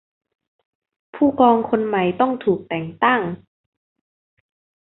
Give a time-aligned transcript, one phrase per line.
[1.15, 3.21] ผู้กองคนใหม่ต้องถูกแต่งตั้ง